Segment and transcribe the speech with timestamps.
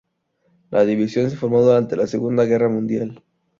[0.71, 3.21] La división se formó durante la Segunda Guerra Mundial.